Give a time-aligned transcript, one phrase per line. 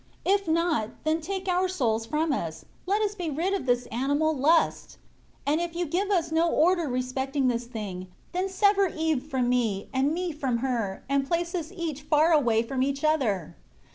[0.25, 3.85] 23 If not, then take our souls from us; let us be rid of this
[3.91, 4.97] animal lust.
[5.45, 9.89] And if You give us no order respecting this thing, then sever Eve from me,
[9.93, 13.55] and me from her; and place us each far away from the other.